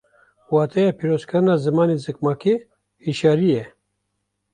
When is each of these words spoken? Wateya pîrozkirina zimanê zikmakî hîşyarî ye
Wateya 0.55 0.91
pîrozkirina 0.97 1.55
zimanê 1.63 1.95
zikmakî 2.05 2.55
hîşyarî 3.05 3.47
ye 3.55 3.65